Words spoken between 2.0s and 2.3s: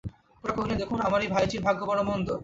মন্দ।